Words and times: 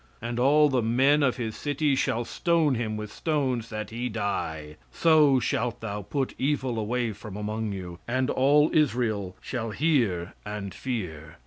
"And 0.19 0.39
all 0.39 0.67
the 0.67 0.81
men 0.81 1.21
of 1.21 1.37
his 1.37 1.55
city 1.55 1.95
shall 1.95 2.25
stone 2.25 2.73
him 2.73 2.97
with 2.97 3.11
stones, 3.13 3.69
that 3.69 3.91
he 3.91 4.09
die; 4.09 4.77
so 4.91 5.39
shalt 5.39 5.79
thou 5.79 6.01
put 6.01 6.33
evil 6.39 6.79
away 6.79 7.13
from 7.13 7.37
among 7.37 7.71
you; 7.71 7.99
and 8.07 8.31
all 8.31 8.71
Israel 8.73 9.35
shall 9.41 9.69
hear 9.69 10.33
and 10.43 10.73
fear." 10.73 11.37